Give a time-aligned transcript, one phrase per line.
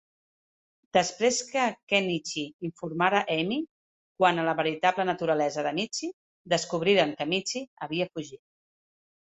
[0.97, 3.59] Després que Ken'ichi informara Emmy
[4.23, 6.11] quant a la veritable naturalesa de Mitchi,
[6.57, 8.45] descobriren que Michi havia fugit.